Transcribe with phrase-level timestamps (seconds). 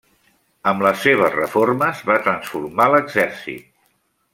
[0.71, 3.73] Amb les seves reformes va transformar l'exèrcit.